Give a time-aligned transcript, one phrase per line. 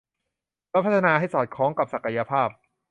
[0.69, 2.49] โดยพัฒนาให้สอดคล้องกับศักยภาพ